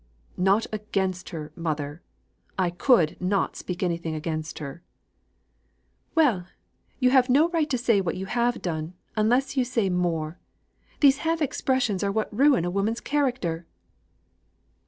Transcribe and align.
"Not 0.39 0.65
against 0.73 1.29
her, 1.29 1.51
mother! 1.55 2.01
I 2.57 2.71
could 2.71 3.17
not 3.21 3.55
speak 3.55 3.83
against 3.83 4.57
her." 4.57 4.81
"Well! 6.15 6.47
you 6.99 7.11
have 7.11 7.29
no 7.29 7.49
right 7.49 7.69
to 7.69 7.77
say 7.77 8.01
what 8.01 8.17
you 8.17 8.25
have 8.25 8.63
done, 8.63 8.95
unless 9.15 9.55
you 9.55 9.63
say 9.63 9.91
more. 9.91 10.39
These 11.01 11.17
half 11.19 11.39
expressions 11.39 12.03
are 12.03 12.11
what 12.11 12.35
ruin 12.35 12.65
a 12.65 12.71
woman's 12.71 12.99
character." 12.99 13.67